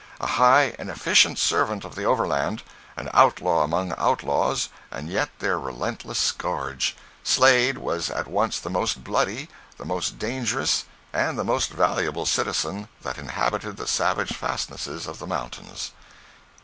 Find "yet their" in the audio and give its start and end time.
5.11-5.59